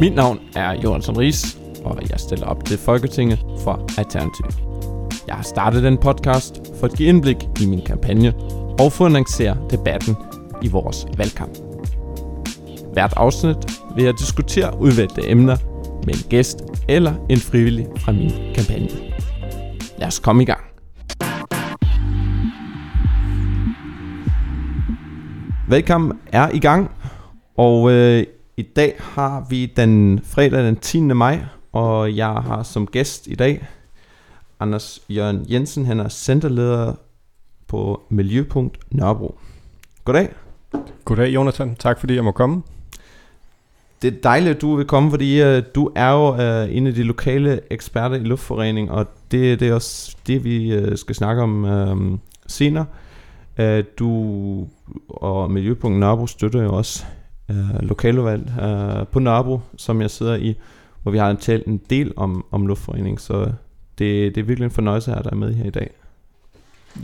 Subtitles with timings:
[0.00, 4.46] Mit navn er Jonathan Ries, og jeg stiller op til Folketinget for Alternativ.
[5.26, 8.34] Jeg har startet den podcast for at give indblik i min kampagne
[8.80, 10.16] og for at annoncere debatten
[10.62, 11.58] i vores valgkamp.
[12.92, 13.56] Hvert afsnit
[13.94, 15.56] vil jeg diskutere udvalgte emner
[16.06, 18.88] med en gæst eller en frivillig fra min kampagne.
[19.98, 20.64] Lad os komme i gang.
[25.68, 26.90] Valgkampen er i gang,
[27.56, 28.26] og øh,
[28.58, 31.00] i dag har vi den fredag den 10.
[31.00, 31.38] maj,
[31.72, 33.66] og jeg har som gæst i dag
[34.60, 35.86] Anders Jørgen Jensen.
[35.86, 36.94] Han er centerleder
[37.66, 39.38] på Miljøpunkt Nørrebro.
[40.04, 40.28] Goddag.
[41.04, 42.62] Goddag Jonathan, tak fordi jeg må komme.
[44.02, 46.94] Det er dejligt, at du vil komme, fordi uh, du er jo uh, en af
[46.94, 51.42] de lokale eksperter i luftforening, og det, det er også det, vi uh, skal snakke
[51.42, 52.86] om uh, senere.
[53.58, 54.68] Uh, du
[55.08, 57.04] og Miljøpunkt Nørrebro støtter jo også
[57.50, 60.54] uh, lokalvalg uh, på Nørrebro, som jeg sidder i,
[61.02, 63.52] hvor vi har talt en del om, om luftforening, så
[63.98, 65.90] det, det er virkelig en fornøjelse at have dig med her i dag.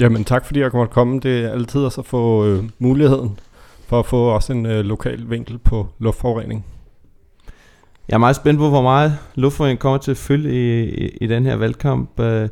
[0.01, 1.21] Jamen tak fordi jeg kommer komme.
[1.21, 3.39] Det er altid at få øh, muligheden
[3.87, 6.65] for at få også en øh, lokal vinkel på luftforurening.
[8.09, 11.27] Jeg er meget spændt på, hvor meget luftforurening kommer til at følge i, i, i
[11.27, 12.21] den her valgkamp.
[12.21, 12.49] Øh,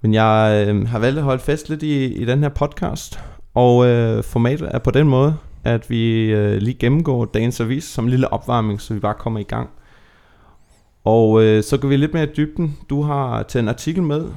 [0.00, 3.20] men jeg øh, har valgt at holde fast lidt i, i den her podcast.
[3.54, 8.04] Og øh, formatet er på den måde, at vi øh, lige gennemgår dagens avis som
[8.04, 9.70] en lille opvarmning, så vi bare kommer i gang.
[11.04, 12.78] Og øh, så går vi lidt mere i dybden.
[12.90, 14.28] Du har taget en artikel med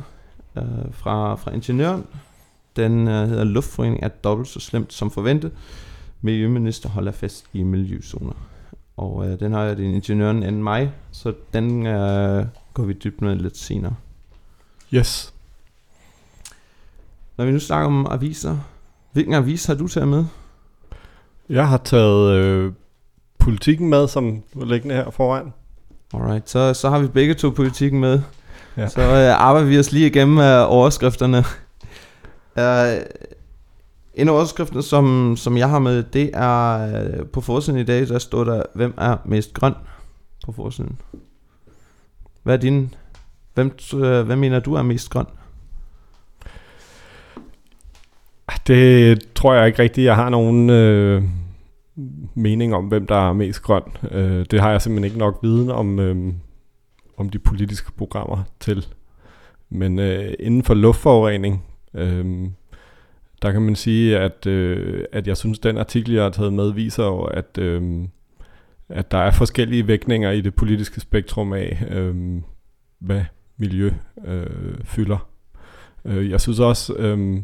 [0.58, 2.06] øh, fra, fra Ingeniøren.
[2.76, 5.52] Den øh, hedder Luftforurening er dobbelt så slemt som forventet.
[6.22, 8.34] Miljøminister holder fast i miljøzoner.
[8.98, 13.22] Og øh, den har jeg din ingeniøren anden mig, så den øh, går vi dybt
[13.22, 13.96] med lidt senere.
[14.94, 15.34] Yes.
[17.38, 18.58] Når vi nu snakker om aviser,
[19.12, 20.26] hvilken avis har du taget med?
[21.49, 22.73] Jeg har taget øh,
[23.39, 25.53] politikken med, som er liggende her foran.
[26.13, 28.22] Alright, så, så har vi begge to politikken med.
[28.77, 28.88] Ja.
[28.88, 31.43] Så øh, arbejder vi os lige igennem øh, overskrifterne.
[32.58, 32.61] Uh,
[34.14, 38.08] en af overskrifterne, som, som jeg har med, det er øh, på forsiden i dag,
[38.08, 39.73] der står der, hvem er mest grøn
[40.45, 40.99] på forsiden.
[42.43, 42.93] Hvad er din,
[43.53, 45.26] hvem, øh, hvad mener du er mest grøn?
[48.67, 51.23] Det tror jeg ikke rigtigt, jeg har nogen øh,
[52.36, 53.83] mening om, hvem der er mest grøn.
[54.11, 56.33] Øh, det har jeg simpelthen ikke nok viden om, øh,
[57.17, 58.86] om de politiske programmer til.
[59.70, 62.48] Men øh, inden for luftforurening, øh,
[63.42, 66.53] der kan man sige, at, øh, at jeg synes, at den artikel, jeg har taget
[66.53, 68.08] med, viser jo, at, øh,
[68.89, 72.42] at der er forskellige vægtninger i det politiske spektrum af, øh,
[72.99, 73.23] hvad
[73.58, 73.92] miljø
[74.26, 75.30] øh, fylder.
[76.05, 77.42] Øh, jeg synes også, øh,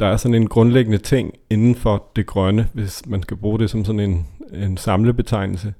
[0.00, 3.70] der er sådan en grundlæggende ting inden for det grønne, hvis man skal bruge det
[3.70, 5.74] som sådan en, en samlebetegnelse,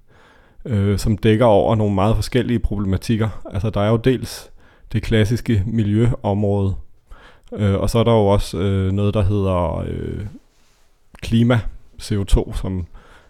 [0.64, 3.28] øh, som dækker over nogle meget forskellige problematikker.
[3.52, 4.50] Altså der er jo dels
[4.92, 6.74] det klassiske miljøområde,
[7.52, 10.26] øh, og så er der jo også øh, noget, der hedder øh,
[11.22, 11.60] klima,
[12.02, 12.86] CO2, som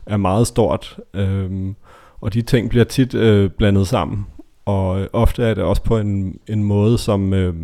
[0.06, 1.75] er meget stort, øh,
[2.21, 4.27] og de ting bliver tit øh, blandet sammen,
[4.65, 7.54] og øh, ofte er det også på en, en måde, som øh,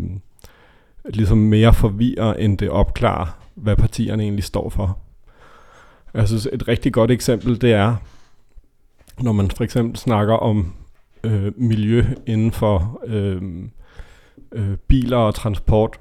[1.05, 4.99] ligesom mere forvirrer, end det opklarer, hvad partierne egentlig står for.
[6.15, 7.97] Jeg synes, et rigtig godt eksempel, det er,
[9.21, 10.73] når man for eksempel snakker om
[11.25, 13.43] øh, miljø inden for øh,
[14.53, 16.01] øh, biler og transport,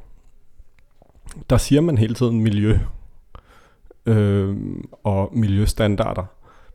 [1.49, 2.79] der siger man hele tiden miljø
[4.05, 4.55] øh,
[5.03, 6.25] og miljøstandarder.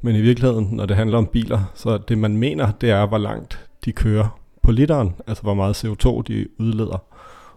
[0.01, 3.19] Men i virkeligheden, når det handler om biler, så det man mener, det er, hvor
[3.19, 7.08] langt de kører på literen, altså hvor meget CO2 de udleder.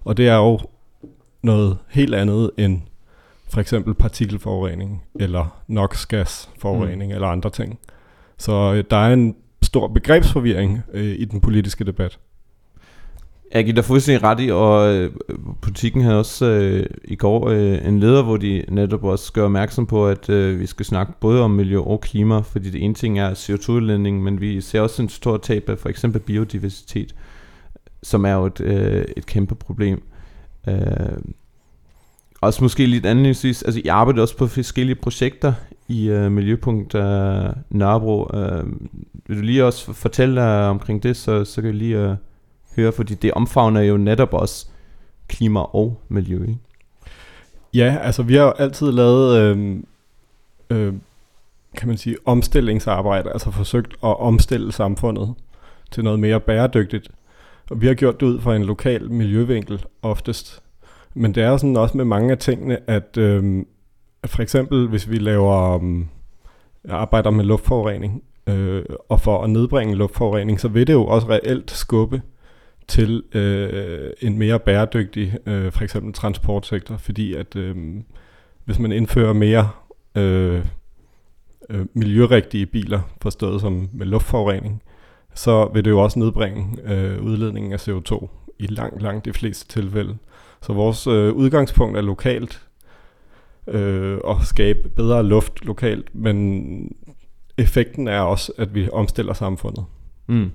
[0.06, 0.60] Og det er jo
[1.42, 2.82] noget helt andet end
[3.50, 7.16] for eksempel partikelforurening, eller NOx-gasforurening, mm.
[7.16, 7.80] eller andre ting.
[8.38, 12.20] Så øh, der er en stor begrebsforvirring øh, i den politiske debat.
[13.54, 15.12] Jeg giver dig fuldstændig ret i, og øh,
[15.62, 19.86] politikken havde også øh, i går øh, en leder, hvor de netop også gør opmærksom
[19.86, 23.20] på, at øh, vi skal snakke både om miljø og klima, fordi det ene ting
[23.20, 27.16] er CO2-udledning, men vi ser også en stor tab af for eksempel biodiversitet,
[28.04, 30.04] som er jo et, øh, et kæmpe problem.
[30.68, 31.18] Øh,
[32.42, 35.54] også måske lidt anledningsvis, altså jeg arbejder også på forskellige projekter
[35.88, 38.30] i øh, Miljøpunkt øh, Nørrebro.
[38.34, 38.66] Øh,
[39.28, 41.98] vil du lige også fortælle dig omkring det, så, så kan jeg lige...
[41.98, 42.16] Øh,
[42.76, 44.68] høre, fordi det omfavner jo netop også
[45.28, 46.42] klima og miljø.
[46.42, 46.58] Ikke?
[47.74, 49.78] Ja, altså vi har jo altid lavet, øh,
[50.70, 50.94] øh,
[51.78, 55.34] kan man sige, omstillingsarbejde, altså forsøgt at omstille samfundet
[55.92, 57.12] til noget mere bæredygtigt.
[57.72, 60.64] Og vi har gjort det ud fra en lokal miljøvinkel oftest.
[61.14, 63.66] Men det er sådan også med mange af tingene, at, øh,
[64.24, 66.06] at for eksempel hvis vi laver øh,
[66.90, 71.72] arbejder med luftforurening, øh, og for at nedbringe luftforurening, så vil det jo også reelt
[71.72, 72.22] skubbe
[72.88, 77.76] til øh, en mere bæredygtig øh, for eksempel transportsektor, fordi at øh,
[78.66, 79.70] hvis man indfører mere
[80.16, 80.66] øh,
[81.70, 84.82] øh, miljørigtige biler, forstået som med luftforurening,
[85.34, 88.28] så vil det jo også nedbringe øh, udledningen af CO2
[88.60, 90.18] i langt, langt de fleste tilfælde.
[90.62, 92.62] Så vores øh, udgangspunkt er lokalt
[93.68, 96.96] øh, og skabe bedre luft lokalt, men
[97.58, 99.86] effekten er også, at vi omstiller samfundet.
[100.28, 100.52] Mm.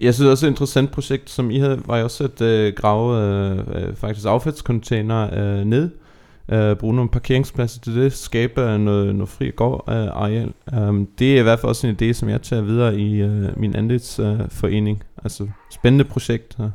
[0.00, 3.22] Jeg synes også, et interessant projekt, som I havde, var jo også at øh, grave
[3.22, 5.90] øh, øh, faktisk affaldscontainer øh, ned,
[6.48, 10.52] øh, bruge nogle parkeringspladser til det, skabe øh, noget, noget fri gård øh, areal.
[10.72, 13.60] Um, det er i hvert fald også en idé, som jeg tager videre i øh,
[13.60, 14.96] min andelsforening.
[14.96, 16.56] Øh, altså spændende projekt.
[16.56, 16.70] Her.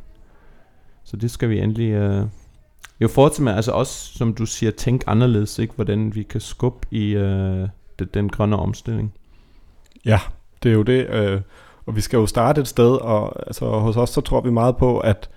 [1.04, 2.26] Så det skal vi endelig øh,
[3.02, 3.54] jo fortsætte med.
[3.54, 5.74] Altså også, som du siger, tænk anderledes, ikke?
[5.76, 7.68] hvordan vi kan skubbe i øh,
[8.00, 9.14] den, den grønne omstilling.
[10.06, 10.20] Ja,
[10.64, 11.10] det er jo det.
[11.10, 11.42] Øh,
[11.86, 14.78] og vi skal jo starte et sted, og altså, hos os så tror vi meget
[14.78, 15.30] på, at,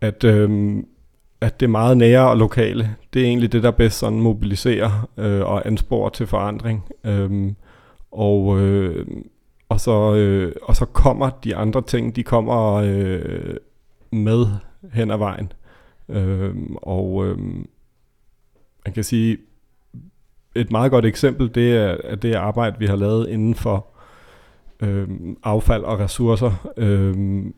[0.00, 0.76] at, øh,
[1.40, 5.40] at det meget nære og lokale, det er egentlig det, der bedst sådan mobiliserer øh,
[5.40, 6.84] og ansporer til forandring.
[7.04, 7.56] Øhm,
[8.12, 9.06] og, øh,
[9.68, 13.56] og, så, øh, og så kommer de andre ting, de kommer øh,
[14.12, 14.46] med
[14.92, 15.52] hen ad vejen.
[16.08, 17.38] Øhm, og øh,
[18.84, 19.38] man kan sige,
[20.54, 23.86] et meget godt eksempel, det er det arbejde, vi har lavet inden for
[24.82, 25.08] øh,
[25.44, 26.70] affald og ressourcer.
[26.76, 27.14] Øh,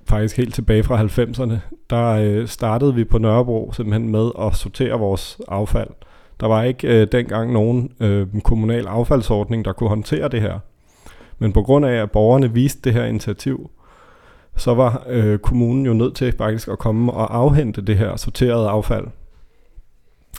[0.08, 1.54] faktisk helt tilbage fra 90'erne,
[1.90, 5.90] der øh, startede vi på Nørrebro simpelthen med at sortere vores affald.
[6.40, 10.58] Der var ikke øh, dengang nogen øh, kommunal affaldsordning, der kunne håndtere det her.
[11.38, 13.70] Men på grund af, at borgerne viste det her initiativ,
[14.56, 18.68] så var øh, kommunen jo nødt til faktisk at komme og afhente det her sorterede
[18.68, 19.06] affald.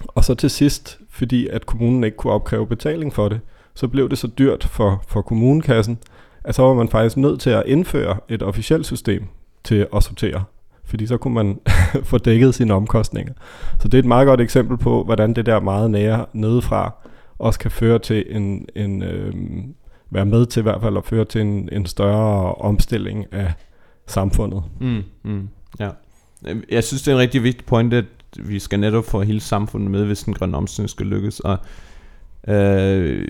[0.08, 3.40] Og så til sidst, fordi at kommunen ikke kunne opkræve betaling for det,
[3.74, 6.00] så blev det så dyrt for, for kommunekassen,
[6.44, 9.28] at så var man faktisk nødt til at indføre et officielt system
[9.64, 10.44] til at sortere.
[10.84, 11.60] Fordi så kunne man
[12.04, 13.34] få dækket sine omkostninger.
[13.80, 16.94] Så det er et meget godt eksempel på, hvordan det der meget nære nedefra
[17.40, 19.34] også kan føre til en, en øh,
[20.10, 23.54] være med til i hvert fald at føre til en, en større omstilling af
[24.08, 24.64] samfundet.
[24.80, 25.50] Mm, mm,
[25.80, 25.90] ja.
[26.72, 28.06] Jeg synes, det er en rigtig vigtig point, at
[28.40, 31.40] vi skal netop få hele samfundet med, hvis den grønne omstilling skal lykkes.
[31.40, 31.58] Og
[32.48, 33.28] øh,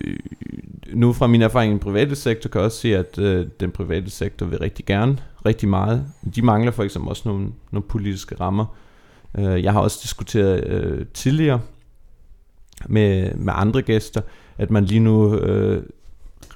[0.94, 3.72] nu fra min erfaring i den private sektor, kan jeg også se, at øh, den
[3.72, 6.06] private sektor vil rigtig gerne rigtig meget.
[6.36, 8.66] De mangler for eksempel også nogle, nogle politiske rammer.
[9.38, 11.62] Øh, jeg har også diskuteret øh, tidligere
[12.88, 14.22] med, med andre gæster,
[14.58, 15.84] at man lige nu øh,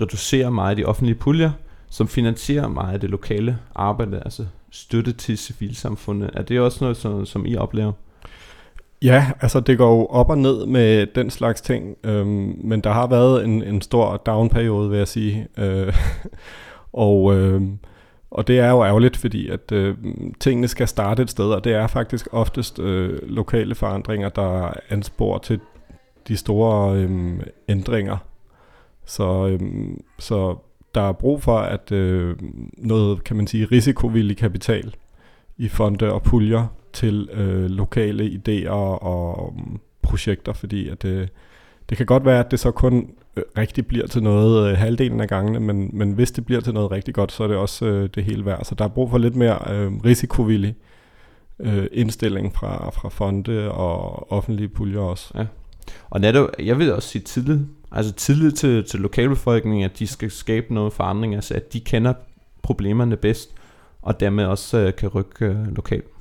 [0.01, 1.51] reducerer meget af de offentlige puljer,
[1.90, 6.30] som finansierer meget af det lokale arbejde, altså støtte til civilsamfundet.
[6.34, 7.92] Er det også noget, som, som I oplever?
[9.06, 12.92] Ja, altså det går jo op og ned med den slags ting, øhm, men der
[12.92, 15.48] har været en, en stor downperiode, vil jeg sige.
[15.57, 15.94] Øh,
[16.94, 17.62] og, øh,
[18.31, 19.98] og det er jo ærgerligt, fordi at øh,
[20.40, 25.38] tingene skal starte et sted, og det er faktisk oftest øh, lokale forandringer, der anspor
[25.38, 25.60] til
[26.28, 28.18] de store øh, ændringer.
[29.06, 29.60] Så, øh,
[30.19, 30.56] så
[30.96, 32.36] der er brug for, at øh,
[32.78, 34.96] noget, kan man sige, risikovillig kapital
[35.58, 41.27] i fonde og puljer til øh, lokale idéer og um, projekter, fordi at, øh,
[41.89, 45.21] det kan godt være, at det så kun øh, rigtig bliver til noget øh, halvdelen
[45.21, 47.86] af gangene, men, men hvis det bliver til noget rigtig godt, så er det også
[47.86, 48.65] øh, det hele værd.
[48.65, 50.75] Så der er brug for lidt mere øh, risikovillig
[51.60, 55.31] øh, indstilling fra, fra fonde og offentlige puljer også.
[55.36, 55.46] Ja.
[56.10, 57.60] Og netop, jeg vil også sige tillid.
[57.91, 62.13] Altså tillid til, til lokalbefolkningen, at de skal skabe noget forandring, altså at de kender
[62.62, 63.51] problemerne bedst,
[64.01, 66.14] og dermed også øh, kan rykke øh, lokalt.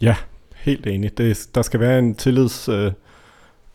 [0.00, 0.16] Ja,
[0.56, 1.18] helt enig.
[1.18, 2.92] Det, der skal være en tillids, øh,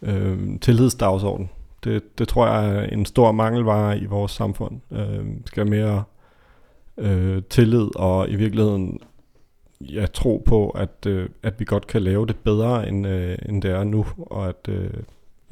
[0.02, 1.50] øh, tillidsdagsorden.
[1.84, 4.82] Det, det tror jeg er en stor mangelvare i vores samfund.
[4.92, 6.04] Øh, skal mere
[6.98, 9.00] øh, tillid og i virkeligheden
[9.82, 13.62] ja, tro på, at, øh, at vi godt kan lave det bedre, end, øh, end
[13.62, 14.94] det er nu, og at øh,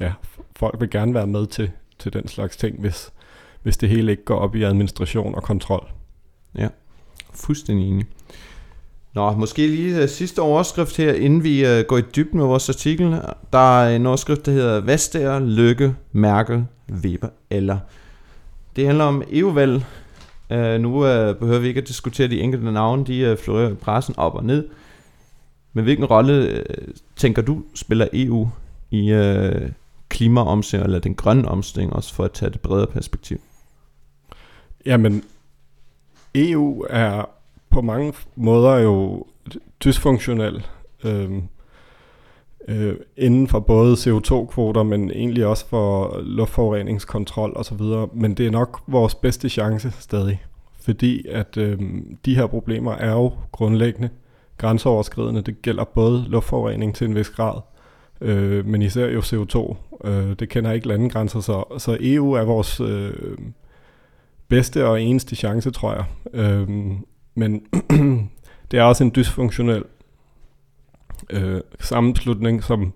[0.00, 0.12] ja,
[0.56, 3.12] folk vil gerne være med til, til den slags ting, hvis,
[3.62, 5.88] hvis det hele ikke går op i administration og kontrol.
[6.58, 6.68] Ja,
[7.34, 8.06] fuldstændig enig.
[9.14, 12.68] Nå, måske lige uh, sidste overskrift her, inden vi uh, går i dybden med vores
[12.68, 13.20] artikel.
[13.52, 17.78] Der er en overskrift, der hedder Vestager, Lykke, Merkel, Weber eller.
[18.76, 19.74] Det handler om EU-valg.
[20.50, 23.70] Uh, øh, nu uh, behøver vi ikke at diskutere de enkelte navne, de uh, florerer
[23.70, 24.68] i pressen op og ned.
[25.72, 28.48] Men hvilken rolle uh, tænker du spiller EU
[28.90, 29.70] i uh,
[30.08, 33.40] klimaomstilling, eller den grønne omstilling, også for at tage det bredere perspektiv?
[34.86, 35.24] Jamen,
[36.34, 37.24] EU er
[37.72, 39.26] på mange måder jo
[39.84, 40.66] dysfunktionel.
[41.04, 41.42] Øhm,
[42.68, 47.80] øh, inden for både CO2-kvoter, men egentlig også for luftforureningskontrol osv.
[48.14, 50.42] Men det er nok vores bedste chance stadig,
[50.80, 51.78] fordi at øh,
[52.24, 54.08] de her problemer er jo grundlæggende
[54.58, 55.42] grænseoverskridende.
[55.42, 57.60] Det gælder både luftforurening til en vis grad,
[58.20, 59.76] øh, men især jo CO2.
[60.08, 63.12] Øh, det kender ikke landegrænser, så, så EU er vores øh,
[64.48, 66.04] bedste og eneste chance, tror jeg.
[66.32, 66.68] Øh,
[67.34, 67.66] men
[68.70, 69.84] det er også en dysfunktionel
[71.30, 72.92] øh, sammenslutning, som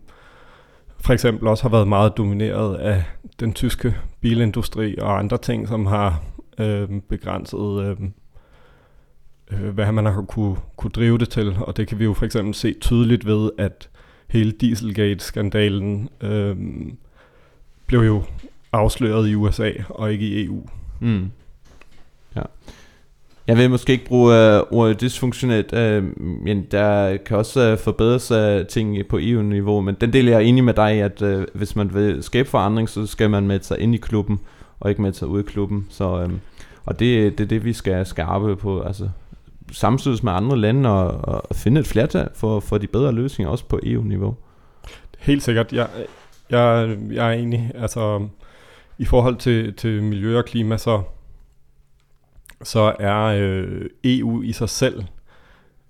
[1.01, 3.05] for eksempel også har været meget domineret af
[3.41, 6.23] den tyske bilindustri og andre ting, som har
[6.59, 7.97] øh, begrænset, øh,
[9.51, 11.57] øh, hvad man har kunne, kunne drive det til.
[11.61, 13.89] Og det kan vi jo for eksempel se tydeligt ved, at
[14.29, 16.57] hele Dieselgate-skandalen øh,
[17.87, 18.23] blev jo
[18.73, 20.67] afsløret i USA og ikke i EU.
[21.01, 21.31] Mm.
[22.37, 22.43] Ja.
[23.47, 28.31] Jeg vil måske ikke bruge øh, ordet dysfunktionelt, øh, men der kan også øh, forbedres
[28.31, 31.47] øh, ting på EU-niveau, men den del jeg er enig med dig i, at øh,
[31.55, 34.41] hvis man vil skabe forandring, så skal man med sig ind i klubben,
[34.81, 35.87] og ikke med sig ud i klubben.
[35.91, 36.31] Så, øh,
[36.85, 39.09] og det, det er det, vi skal, skarpe på, altså
[39.73, 43.65] samtidig med andre lande, og, og finde et flertal for, for de bedre løsninger, også
[43.65, 44.37] på EU-niveau.
[45.19, 45.73] Helt sikkert.
[45.73, 45.89] Jeg,
[46.51, 47.71] jeg, jeg er enig.
[47.75, 48.27] Altså,
[48.99, 51.03] i forhold til, til miljø og klima, så
[52.63, 55.05] så er øh, EU i sig selv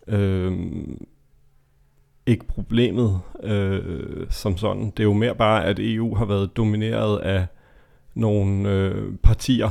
[0.08, 0.52] øh,
[2.26, 4.84] ikke problemet øh, som sådan.
[4.90, 7.46] Det er jo mere bare, at EU har været domineret af
[8.14, 9.70] nogle øh, partier,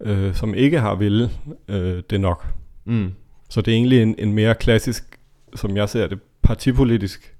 [0.00, 1.30] øh, som ikke har ville
[1.68, 2.46] øh, det nok.
[2.84, 3.12] Mm.
[3.48, 5.18] Så det er egentlig en, en mere klassisk,
[5.54, 7.36] som jeg ser det, partipolitisk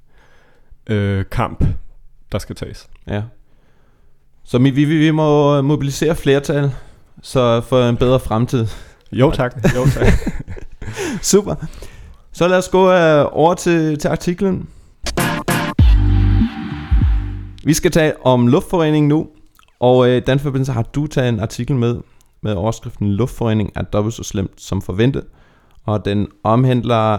[0.86, 1.64] øh, kamp,
[2.32, 2.88] der skal tages.
[3.06, 3.22] Ja.
[4.44, 6.70] Så vi, vi, vi må mobilisere flertal
[7.22, 8.66] så for en bedre fremtid.
[9.12, 10.12] Jo tak, jo tak.
[11.32, 11.54] Super.
[12.32, 14.68] Så lad os gå uh, over til, til artiklen.
[17.64, 19.28] Vi skal tale om luftforurening nu,
[19.80, 22.00] og uh, den forbindelse har du taget en artikel med,
[22.40, 25.24] med overskriften Luftforurening er dobbelt så slemt som forventet,
[25.84, 27.18] og den omhandler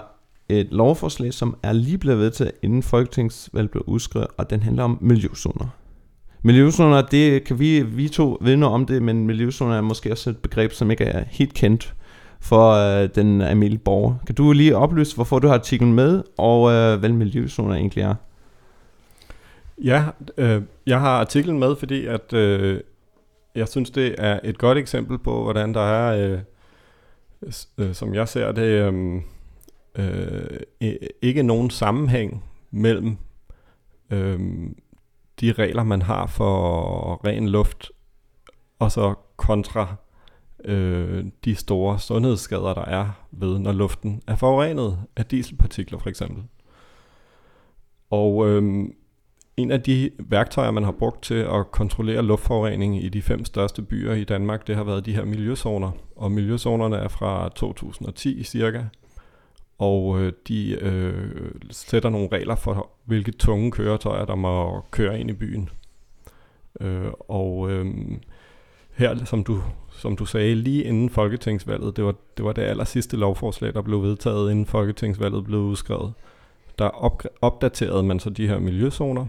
[0.50, 4.98] et lovforslag, som er lige blevet vedtaget inden Folketingsvalget blev udskrevet, og den handler om
[5.02, 5.68] miljøzoner.
[6.46, 10.38] Miljøzoner, det kan vi, vi to vidne om det, men miljøzoner er måske også et
[10.38, 11.96] begreb, som ikke er helt kendt
[12.40, 14.16] for øh, den almindelige borger.
[14.26, 18.16] Kan du lige oplyse, hvorfor du har artiklen med, og øh, hvad miljøzoner egentlig er?
[19.84, 20.06] Ja,
[20.38, 22.80] øh, jeg har artiklen med, fordi at øh,
[23.56, 26.40] jeg synes, det er et godt eksempel på, hvordan der er, øh,
[27.78, 29.22] øh, som jeg ser det, øhm,
[29.96, 33.18] øh, øh, ikke nogen sammenhæng mellem
[34.12, 34.40] øh,
[35.44, 37.92] de regler, man har for ren luft,
[38.80, 39.96] og så kontra
[40.66, 46.44] øh, de store sundhedsskader, der er ved, når luften er forurenet af dieselpartikler for eksempel.
[48.10, 48.86] Og øh,
[49.58, 53.82] en af de værktøjer, man har brugt til at kontrollere luftforurening i de fem største
[53.82, 55.92] byer i Danmark, det har været de her miljøzoner.
[56.16, 58.84] Og miljøzonerne er fra 2010 cirka
[59.78, 65.30] og øh, de øh, sætter nogle regler for, hvilke tunge køretøjer, der må køre ind
[65.30, 65.70] i byen.
[66.82, 67.86] Øh, og øh,
[68.94, 69.62] her, som du,
[69.92, 73.82] som du sagde, lige inden folketingsvalget, det var, det var det aller sidste lovforslag, der
[73.82, 76.14] blev vedtaget, inden folketingsvalget blev udskrevet,
[76.80, 79.26] der op, opdaterede man så de her miljøzoner,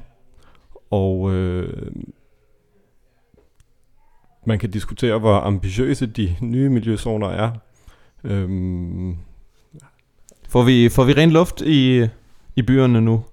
[0.90, 1.92] og øh,
[4.46, 7.50] man kan diskutere, hvor ambitiøse de nye miljøzoner er.
[8.24, 8.48] Øh,
[10.54, 12.08] Får vi, får vi ren luft i,
[12.56, 13.24] i byerne nu?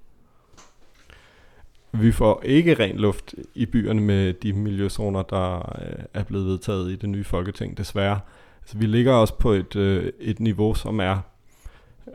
[1.92, 6.92] Vi får ikke ren luft i byerne med de miljøzoner, der øh, er blevet vedtaget
[6.92, 8.20] i det nye folketing, desværre.
[8.62, 11.18] Altså, vi ligger også på et, øh, et niveau, som er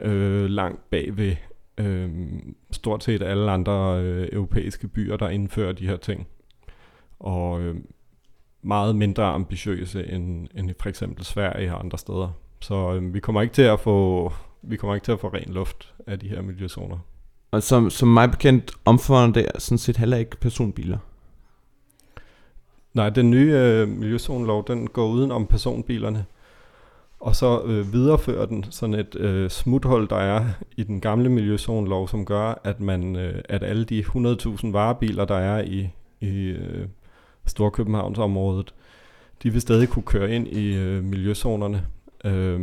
[0.01, 1.37] øh, langt bag ved
[1.79, 2.11] øh,
[2.71, 6.27] stort set alle andre øh, europæiske byer, der indfører de her ting.
[7.21, 7.77] Og øh,
[8.63, 12.29] meget mindre ambitiøse end, end for eksempel Sverige og andre steder.
[12.61, 14.33] Så øh, vi kommer ikke til at få
[14.67, 16.99] vi kommer ikke til at få ren luft af de her miljøzoner.
[17.51, 20.99] Og som, som mig bekendt omfatter det sådan set heller ikke personbiler.
[22.95, 26.25] Nej, den nye øh, miljøzonelov, den går uden om personbilerne.
[27.21, 30.45] Og så øh, viderefører den sådan et øh, smuthul, der er
[30.77, 35.35] i den gamle miljøzonelov, som gør, at man øh, at alle de 100.000 varebiler, der
[35.35, 35.89] er i,
[36.21, 36.89] i øh,
[37.47, 38.75] Storkøbenhavnsområdet,
[39.43, 41.87] de vil stadig kunne køre ind i øh, miljøzonerne
[42.25, 42.61] øh,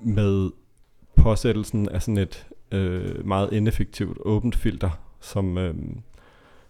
[0.00, 0.50] med
[1.26, 4.90] påsættelsen af sådan et øh, meget ineffektivt åbent filter,
[5.20, 5.74] som, øh,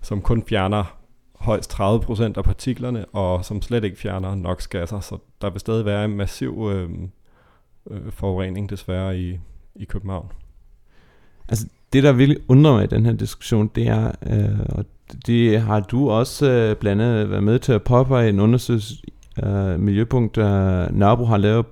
[0.02, 0.98] som kun fjerner
[1.34, 6.04] højst 30% af partiklerne, og som slet ikke fjerner NOx-gasser, så der vil stadig være
[6.04, 6.90] en massiv øh,
[7.90, 9.38] øh, forurening desværre i,
[9.74, 10.32] i København.
[11.48, 14.84] Altså, det, der virkelig undrer mig i den her diskussion, det er, øh, og
[15.26, 18.94] det har du også øh, blandt andet været med til at påpege en undersøgelse,
[19.44, 20.44] øh, Miljøpunkt øh,
[20.92, 21.66] Nørrebro har lavet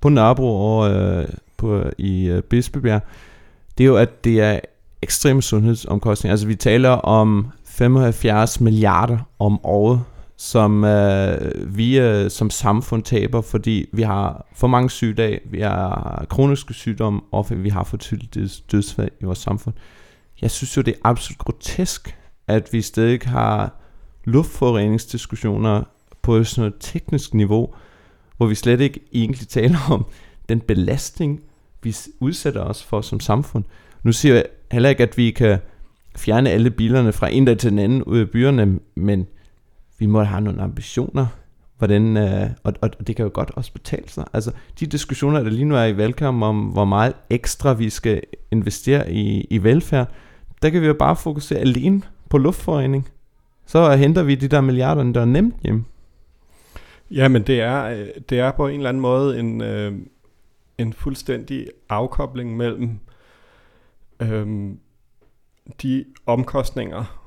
[0.00, 1.28] på Nørrebro og øh,
[1.60, 3.02] på, i øh, Bispebjerg,
[3.78, 4.60] det er jo, at det er
[5.02, 6.32] ekstreme sundhedsomkostninger.
[6.32, 10.00] Altså vi taler om 75 milliarder om året,
[10.36, 16.26] som øh, vi øh, som samfund taber, fordi vi har for mange sygedage, vi har
[16.30, 19.74] kroniske sygdomme, og vi har for tydeligt dødsfald i vores samfund.
[20.42, 22.16] Jeg synes jo, det er absolut grotesk,
[22.48, 23.80] at vi stadig har
[24.24, 25.82] luftforureningsdiskussioner
[26.22, 27.74] på sådan et teknisk niveau,
[28.36, 30.06] hvor vi slet ikke egentlig taler om
[30.48, 31.40] den belastning,
[31.82, 33.64] vi udsætter os for som samfund.
[34.02, 35.58] Nu siger jeg heller ikke, at vi kan
[36.16, 39.26] fjerne alle bilerne fra en dag til den anden ud af byerne, men
[39.98, 41.26] vi må have nogle ambitioner,
[41.78, 44.24] hvordan, øh, og, og det kan jo godt også betale sig.
[44.32, 48.20] Altså de diskussioner, der lige nu er i valgkampen om, hvor meget ekstra vi skal
[48.50, 50.08] investere i, i velfærd,
[50.62, 53.08] der kan vi jo bare fokusere alene på luftforurening.
[53.66, 55.84] Så henter vi de der milliarder, der er nemt hjem.
[57.10, 59.92] Ja, men det er, øh, det er på en eller anden måde en, øh,
[60.80, 62.98] en fuldstændig afkobling mellem
[64.22, 64.80] øhm,
[65.82, 67.20] de omkostninger,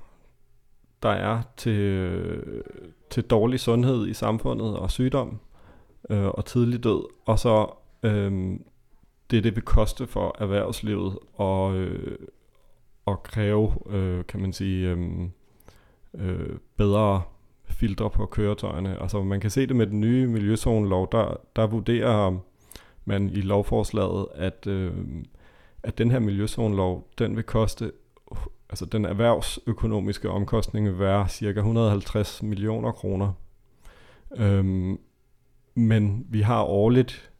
[1.03, 2.43] der er til,
[3.09, 5.39] til dårlig sundhed i samfundet og sygdom
[6.09, 7.67] øh, og tidlig død, og så
[8.03, 8.59] øh,
[9.31, 12.17] det, det vil koste for erhvervslivet og, øh,
[13.05, 14.99] og kræve, øh, kan man sige, øh,
[16.13, 17.21] øh, bedre
[17.65, 19.01] filtre på køretøjerne.
[19.01, 22.37] Altså man kan se det med den nye miljøzonelov, der, der vurderer
[23.05, 24.93] man i lovforslaget, at, øh,
[25.83, 27.91] at den her miljøzonelov, den vil koste
[28.69, 33.33] altså den erhvervsøkonomiske omkostning vil være cirka 150 millioner kroner.
[34.37, 34.99] Øhm,
[35.75, 37.31] men vi har årligt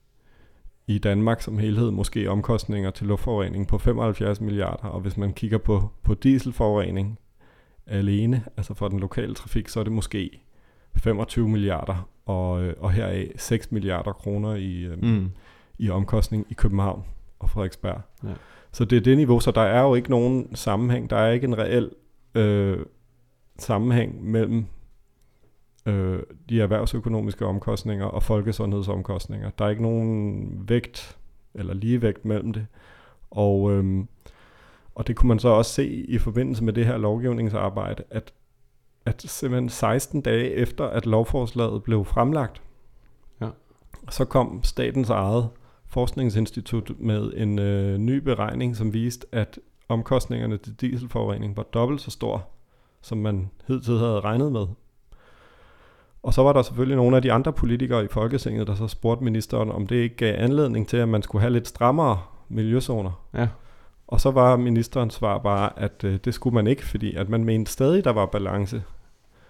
[0.88, 5.58] i Danmark som helhed måske omkostninger til luftforurening på 75 milliarder, og hvis man kigger
[5.58, 7.20] på, på dieselforurening
[7.88, 10.42] alene, altså for den lokale trafik, så er det måske
[10.96, 15.32] 25 milliarder, og, øh, og heraf 6 milliarder kroner i, øhm, mm
[15.84, 17.04] i omkostning i København
[17.40, 18.02] og Frederiksberg.
[18.24, 18.34] Ja.
[18.72, 21.10] Så det er det niveau, så der er jo ikke nogen sammenhæng.
[21.10, 21.92] Der er ikke en reel
[22.36, 22.86] øh,
[23.60, 24.66] sammenhæng mellem
[25.86, 29.50] øh, de erhvervsøkonomiske omkostninger og folkesundhedsomkostninger.
[29.50, 31.18] Der er ikke nogen vægt
[31.54, 32.66] eller ligevægt mellem det.
[33.32, 34.06] Og, øh,
[34.96, 38.34] og det kunne man så også se i forbindelse med det her lovgivningsarbejde, at,
[39.06, 42.62] at simpelthen 16 dage efter, at lovforslaget blev fremlagt,
[43.42, 43.50] ja.
[44.10, 45.50] så kom statens eget
[45.94, 52.12] forskningsinstitut med en øh, ny beregning, som viste, at omkostningerne til dieselforurening var dobbelt så
[52.12, 52.48] stor,
[53.02, 54.66] som man hidtil havde regnet med.
[56.24, 59.24] Og så var der selvfølgelig nogle af de andre politikere i Folketinget, der så spurgte
[59.24, 63.12] ministeren, om det ikke gav anledning til, at man skulle have lidt strammere miljøzoner.
[63.34, 63.48] Ja.
[64.08, 67.44] Og så var ministerens svar bare, at øh, det skulle man ikke, fordi at man
[67.44, 68.84] mente stadig, der var balance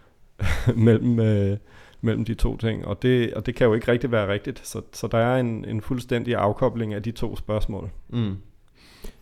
[0.76, 1.58] mellem, øh,
[2.04, 4.82] mellem de to ting, og det, og det kan jo ikke rigtig være rigtigt, så,
[4.94, 7.90] så der er en, en fuldstændig afkobling af de to spørgsmål.
[8.10, 8.36] Mm.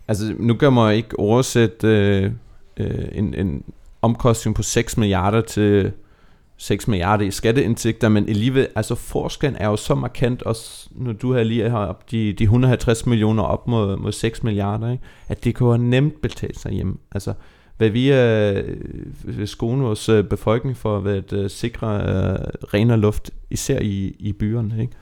[0.08, 2.32] Altså nu kan man ikke oversætte øh,
[2.78, 3.64] øh, en, en
[4.02, 5.92] omkostning på 6 milliarder til
[6.58, 11.34] 6 milliarder i skatteindtægter, men alligevel, altså forskellen er jo så markant, også når du
[11.34, 15.04] har lige har de, de 150 millioner op mod, mod 6 milliarder, ikke?
[15.28, 17.00] at det kan jo nemt betale sig hjem.
[17.12, 17.34] Altså,
[17.82, 22.40] hvad vi øh, øh vil vores øh, befolkning for at øh, sikre øh,
[22.74, 24.82] renere luft, især i, i byerne.
[24.82, 24.94] Ikke?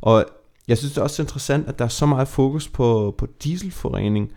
[0.00, 0.24] Og
[0.68, 4.32] jeg synes det er også interessant, at der er så meget fokus på, på dieselforurening,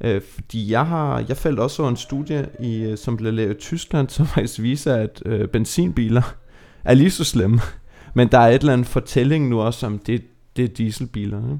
[0.00, 3.56] øh, fordi jeg har jeg faldt også over en studie, i, øh, som blev lavet
[3.56, 6.34] i Tyskland, som faktisk viser, at øh, benzinbiler
[6.84, 7.60] er lige så slemme.
[8.14, 10.22] Men der er et eller andet fortælling nu også om, det,
[10.56, 11.38] det er dieselbiler.
[11.38, 11.58] Ikke?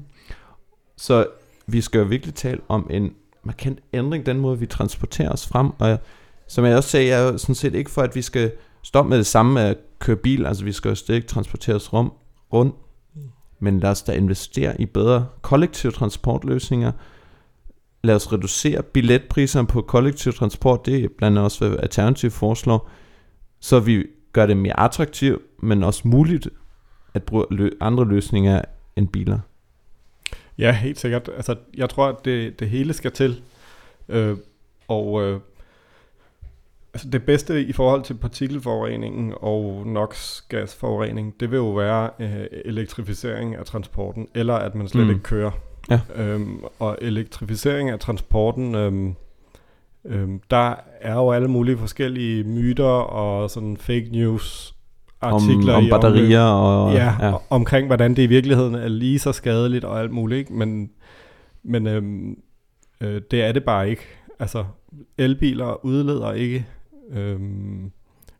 [0.97, 1.25] Så
[1.67, 5.69] vi skal jo virkelig tale om en markant ændring, den måde vi transporterer os frem,
[5.79, 5.99] og
[6.47, 8.51] som jeg også sagde, jeg er jo sådan set ikke for, at vi skal
[8.83, 11.93] stoppe med det samme med at køre bil, altså vi skal jo stadig transportere os
[11.93, 12.13] rum,
[12.53, 12.75] rundt,
[13.59, 16.91] men lad os da investere i bedre kollektive transportløsninger,
[18.03, 22.89] lad os reducere billetpriserne på kollektiv transport, det er blandt andet også, hvad Alternativ foreslår,
[23.59, 26.49] så vi gør det mere attraktivt, men også muligt
[27.13, 28.61] at bruge andre løsninger
[28.95, 29.39] end biler.
[30.57, 31.29] Ja, helt sikkert.
[31.35, 33.41] Altså, jeg tror, at det, det hele skal til.
[34.09, 34.37] Øh,
[34.87, 35.39] og øh,
[36.93, 43.55] altså det bedste i forhold til partikelforureningen og NOx-gasforurening, det vil jo være øh, elektrificering
[43.55, 45.09] af transporten, eller at man slet mm.
[45.09, 45.51] ikke kører.
[45.89, 45.99] Ja.
[46.15, 49.15] Øhm, og elektrificering af transporten, øhm,
[50.05, 54.72] øhm, der er jo alle mulige forskellige myter og sådan fake news
[55.23, 57.33] artikler om, om batterier og ja, ja.
[57.49, 60.53] omkring hvordan det i virkeligheden er lige så skadeligt og alt muligt, ikke?
[60.53, 60.89] men
[61.63, 62.37] men øhm,
[63.01, 64.03] øh, det er det bare ikke.
[64.39, 64.65] Altså,
[65.17, 66.65] elbiler udleder ikke
[67.09, 67.39] øh,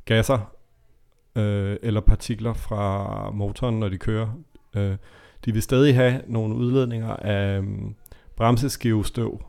[0.06, 0.54] gasser
[1.36, 4.28] øh, eller partikler fra motoren, når de kører.
[4.76, 4.96] Øh,
[5.46, 7.64] de vil stadig have nogle udledninger af øh,
[8.36, 9.42] bremseskivestøv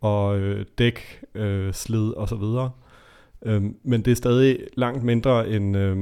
[0.00, 2.70] og øh, dæk, øh, slid og så videre.
[3.42, 5.96] Øh, men det er stadig langt mindre end, øh,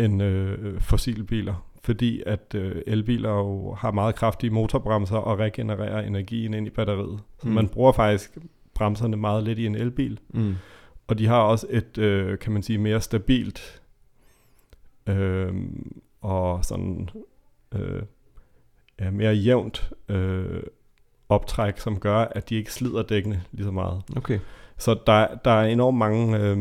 [0.00, 6.54] end øh, fossilbiler, fordi at øh, elbiler jo har meget kraftige motorbremser og regenererer energien
[6.54, 7.20] ind i batteriet.
[7.38, 7.54] Så Mm.
[7.54, 8.38] man bruger faktisk
[8.74, 10.18] bremserne meget lidt i en elbil.
[10.28, 10.54] Mm.
[11.06, 13.82] Og de har også et, øh, kan man sige, mere stabilt
[15.06, 15.54] øh,
[16.20, 17.08] og sådan
[17.74, 18.02] øh,
[19.00, 20.62] ja, mere jævnt øh,
[21.28, 24.02] optræk, som gør, at de ikke slider dækkene lige så meget.
[24.16, 24.38] Okay.
[24.78, 26.56] Så der, der er enormt mange øh,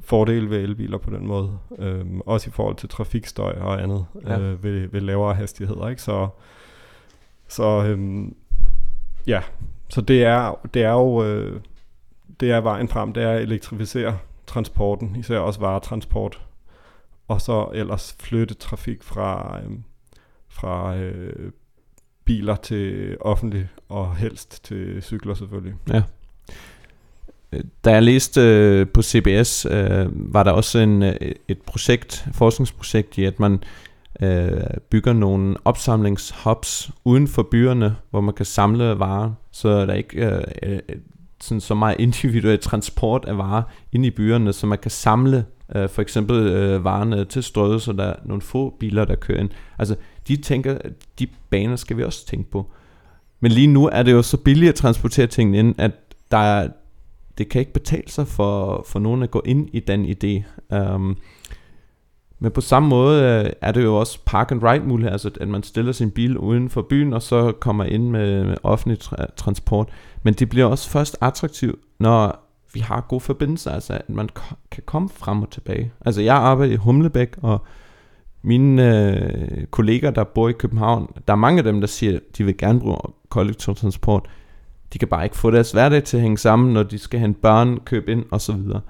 [0.00, 1.58] fordele ved elbiler på den måde.
[1.78, 4.32] Øh, også i forhold til trafikstøj og andet Ja.
[4.32, 4.40] ja.
[4.40, 5.88] øh, ved, ved lavere hastigheder.
[5.88, 6.02] Ikke?
[6.02, 6.28] Så,
[7.48, 8.24] så øh,
[9.26, 9.42] ja,
[9.88, 11.60] så det er, det er jo øh,
[12.40, 16.40] det er vejen frem, det er at elektrificere transporten, især også varetransport,
[17.28, 19.70] og så ellers flytte trafik fra, øh,
[20.48, 21.52] fra øh,
[22.24, 25.74] biler til offentlig, og helst til cykler selvfølgelig.
[27.84, 31.14] Da jeg læste øh, på CBS, øh, var der også en, øh,
[31.48, 33.64] et projekt, forskningsprojekt i, at man
[34.22, 34.60] øh,
[34.90, 40.42] bygger nogle opsamlingshubs uden for byerne, hvor man kan samle varer, så der ikke øh,
[40.62, 40.96] øh, øh,
[41.40, 43.62] sådan så meget individuel transport af varer
[43.92, 45.44] ind i byerne, så man kan samle
[45.76, 49.40] øh, for eksempel øh, varerne til strøget, så der er nogle få biler, der kører
[49.40, 49.50] ind.
[49.78, 49.96] Altså,
[50.28, 50.78] de tænker,
[51.18, 52.70] de baner skal vi også tænke på.
[53.40, 55.92] Men lige nu er det jo så billigt at transportere tingene ind, at
[56.30, 56.68] der er,
[57.42, 60.42] det kan ikke betale sig for, for nogen at gå ind i den idé.
[60.76, 61.16] Um,
[62.38, 65.48] men på samme måde øh, er det jo også park and ride mulighed, altså at
[65.48, 69.34] man stiller sin bil uden for byen, og så kommer ind med, med offentlig tra-
[69.36, 69.88] transport.
[70.22, 74.54] Men det bliver også først attraktivt, når vi har gode forbindelser, altså at man k-
[74.70, 75.92] kan komme frem og tilbage.
[76.00, 77.64] Altså jeg arbejder i Humlebæk, og
[78.42, 82.38] mine øh, kolleger, der bor i København, der er mange af dem, der siger, at
[82.38, 82.96] de vil gerne bruge
[83.28, 84.28] kollektiv transport.
[84.92, 87.40] De kan bare ikke få deres hverdag til at hænge sammen, når de skal hente
[87.40, 88.54] børn, købe ind osv.
[88.54, 88.80] Så,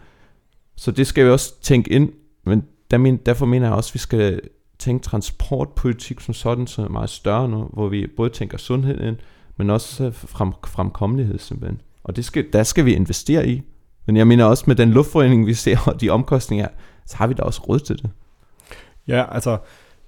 [0.77, 2.13] så det skal vi også tænke ind,
[2.45, 4.41] men der men, derfor mener jeg også, at vi skal
[4.79, 9.17] tænke transportpolitik som sådan, som er meget større nu, hvor vi både tænker sundhed ind,
[9.57, 11.81] men også frem, fremkommelighed simpelthen.
[12.05, 13.63] Og det skal, der skal vi investere i.
[14.07, 16.69] Men jeg mener også med den luftforurening, vi ser, og de omkostninger,
[17.07, 18.11] så har vi da også råd til det.
[19.09, 19.59] Ja, altså,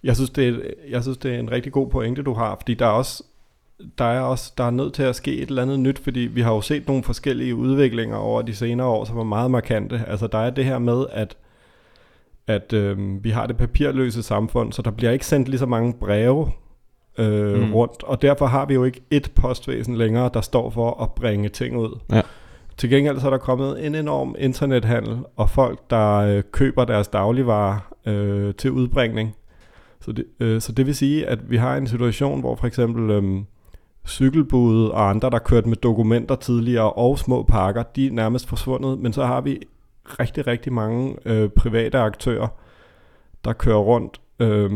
[0.02, 2.74] jeg synes, det er, jeg synes, det er en rigtig god pointe, du har, fordi
[2.74, 3.22] der er også
[3.98, 6.40] der er også der er nødt til at ske et eller andet nyt, fordi vi
[6.40, 10.02] har jo set nogle forskellige udviklinger over de senere år, som er meget markante.
[10.08, 11.36] Altså der er det her med, at,
[12.46, 15.92] at øh, vi har det papirløse samfund, så der bliver ikke sendt lige så mange
[15.92, 16.50] breve
[17.18, 17.74] øh, Mm.
[17.74, 21.48] rundt, og derfor har vi jo ikke et postvæsen længere, der står for at bringe
[21.48, 21.98] ting ud.
[22.12, 22.22] Ja.
[22.76, 27.08] Til gengæld så er der kommet en enorm internethandel, og folk, der øh, køber deres
[27.08, 29.34] dagligvarer øh, til udbringning.
[30.00, 33.10] Så det, øh, så det vil sige, at vi har en situation, hvor for eksempel
[33.10, 33.42] øh,
[34.06, 38.98] cykelbude og andre, der kørte med dokumenter tidligere, og små pakker, de er nærmest forsvundet,
[38.98, 39.58] men så har vi
[40.06, 42.48] rigtig, rigtig mange øh, private aktører,
[43.44, 44.70] der kører rundt øh,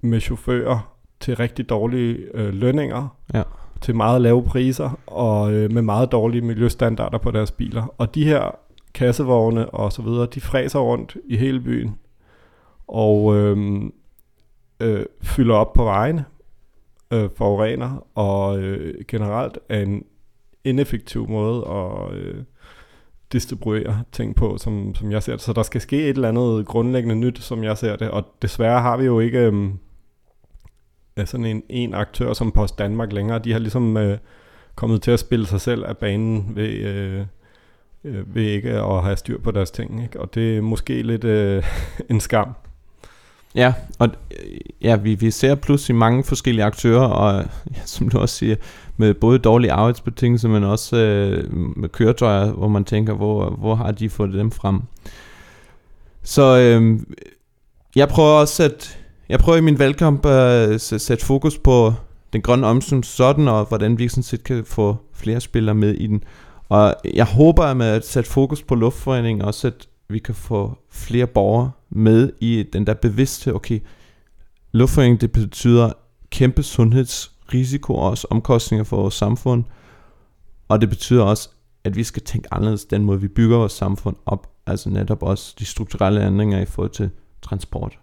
[0.00, 3.42] med chauffører til rigtig dårlige øh, lønninger, Ja.
[3.80, 7.94] til meget lave priser, og øh, med meget dårlige miljøstandarder på deres biler.
[7.98, 8.50] Og de her
[8.94, 11.94] kassevogne og så videre, de fræser rundt i hele byen,
[12.88, 13.82] og øh,
[14.80, 16.24] øh, fylder op på vejene,
[17.10, 20.04] øh, forurener, og øh, generelt er en
[20.64, 22.44] ineffektiv måde at øh,
[23.32, 25.40] distribuere ting på, som, som jeg ser det.
[25.40, 28.80] Så der skal ske et eller andet grundlæggende nyt, som jeg ser det, og desværre
[28.80, 29.70] har vi jo ikke øh,
[31.16, 33.38] øh sådan en, en aktør som Post Danmark længere.
[33.38, 34.18] De har ligesom øh,
[34.74, 37.26] kommet til at spille sig selv af banen ved, øh,
[38.04, 40.20] øh, ved ikke at have styr på deres ting, ikke?
[40.20, 41.64] og det er måske lidt øh,
[42.10, 42.54] en skam.
[43.54, 44.08] Ja, og
[44.82, 48.56] ja, vi, vi ser pludselig mange forskellige aktører, og ja, som du også siger,
[48.96, 53.92] med både dårlige arbejdsbetingelser, men også øh, med køretøjer, hvor man tænker, hvor, hvor har
[53.92, 54.80] de fået dem frem.
[56.22, 57.00] Så øh,
[57.96, 61.92] jeg prøver også at, jeg prøver i min valgkamp at øh, sætte fokus på
[62.32, 66.06] den grønne omstilling sådan, og hvordan vi sådan set kan få flere spillere med i
[66.06, 66.24] den.
[66.68, 70.78] Og jeg håber at med at sætte fokus på luftforurening, også at vi kan få
[70.90, 73.80] flere borgere med i den der bevidsthed, okay,
[74.72, 75.92] luftforurening det betyder
[76.30, 79.64] kæmpe sundhedsrisiko og også omkostninger for vores samfund,
[80.68, 81.48] og det betyder også,
[81.84, 85.54] at vi skal tænke anderledes den måde, vi bygger vores samfund op, altså netop også
[85.58, 87.10] de strukturelle ændringer i forhold til
[87.42, 87.98] transport.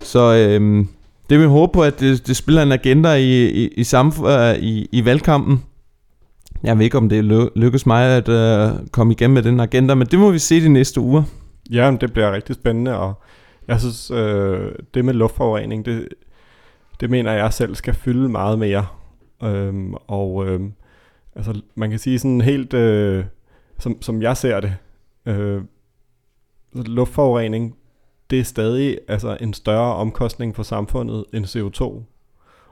[0.00, 0.88] Så øhm,
[1.30, 4.26] det vil jeg håbe på, at det, det spiller en agenda i, i, i, samf-
[4.26, 5.64] øh, i, i valgkampen,
[6.62, 7.24] jeg ved ikke, om det
[7.56, 10.68] lykkes mig at øh, komme igennem med den agenda, men det må vi se de
[10.68, 11.22] næste uger.
[11.70, 13.14] Ja, det bliver rigtig spændende, og
[13.68, 16.08] jeg synes, øh, det med luftforurening, det,
[17.00, 18.86] det mener jeg selv skal fylde meget mere.
[19.42, 20.60] Øhm, og øh,
[21.36, 23.24] altså, man kan sige sådan helt, øh,
[23.78, 24.74] som, som jeg ser det,
[25.26, 25.62] øh,
[26.72, 27.76] luftforurening,
[28.30, 32.02] det er stadig altså, en større omkostning for samfundet end CO2.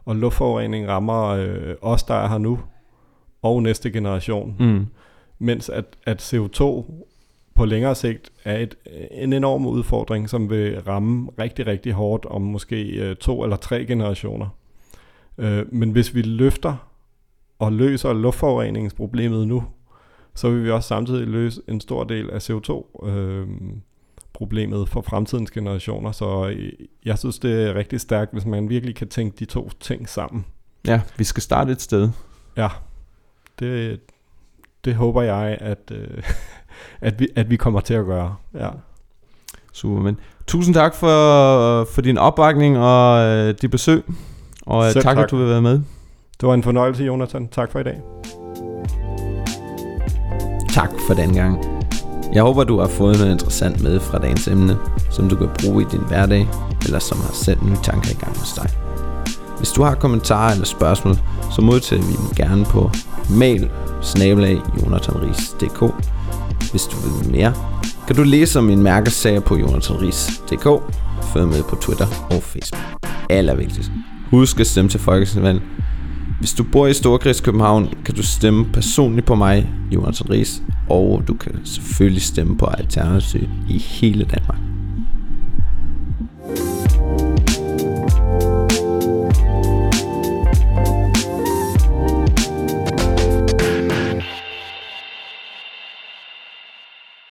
[0.05, 2.59] Og luftforurening rammer øh, os, der er her nu,
[3.43, 4.57] og næste generation.
[4.59, 4.87] Mm.
[5.39, 6.93] Mens at, at CO2
[7.55, 8.75] på længere sigt er et,
[9.11, 13.87] en enorm udfordring, som vil ramme rigtig, rigtig hårdt om måske øh, to eller tre
[13.87, 14.49] generationer.
[15.39, 16.89] Øh, men hvis vi løfter
[17.59, 19.65] og løser luftforureningsproblemet nu,
[20.35, 23.47] så vil vi også samtidig løse en stor del af CO2 øh,
[24.33, 26.13] problemet for fremtidens generationer.
[26.13, 26.57] Så
[27.05, 30.45] jeg synes, det er rigtig stærkt, hvis man virkelig kan tænke de to ting sammen.
[30.87, 32.11] Ja, vi skal starte et sted.
[32.57, 32.69] Ja,
[33.59, 34.01] det,
[34.85, 36.23] det håber jeg, at, øh,
[37.09, 38.37] at, vi, at vi kommer til at gøre.
[38.55, 38.69] Ja.
[39.73, 40.17] Super, men
[40.47, 44.05] tusind tak for, for din opbakning og øh, dit besøg.
[44.67, 45.81] Og øh, tak, tak, at du vil være med.
[46.41, 47.49] Det var en fornøjelse, Jonathan.
[47.49, 48.01] Tak for i dag.
[50.69, 51.65] Tak for den gang.
[52.33, 54.77] Jeg håber, du har fået noget interessant med fra dagens emne,
[55.11, 56.49] som du kan bruge i din hverdag,
[56.85, 58.88] eller som har sendt nye tanker i gang hos dig.
[59.59, 61.17] Hvis du har kommentarer eller spørgsmål,
[61.55, 62.91] så modtager vi dem gerne på
[63.31, 63.71] mail
[64.83, 65.81] jonathanris.dk
[66.71, 67.55] Hvis du vil mere,
[68.07, 70.67] kan du læse om min mærkesager på jonathanris.dk
[71.33, 72.83] Følg med på Twitter og Facebook.
[73.31, 73.91] Allervigtigst.
[74.31, 75.63] Husk at stemme til Folketingsvalget.
[76.39, 81.23] Hvis du bor i Storkreds København, kan du stemme personligt på mig, Jonathan Ries, og
[81.29, 84.78] du kan selvfølgelig stemme på Alternativ i hele Danmark.